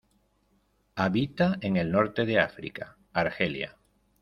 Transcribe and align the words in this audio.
Habita 0.95 1.59
en 1.61 1.77
el 1.77 1.91
norte 1.91 2.25
de 2.25 2.39
África, 2.39 2.97
Argelia. 3.13 3.77